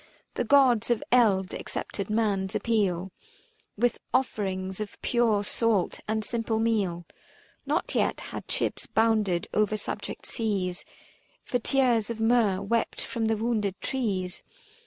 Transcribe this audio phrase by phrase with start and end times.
[0.33, 3.11] The Gods of eld accepted man's appeal
[3.77, 7.05] With offerings of pure salt and simple meal.
[7.67, 10.81] Not yet had ships bounded o'er subject seas
[11.45, 14.41] 365 For tears of myrrh, wept from the wounded trees.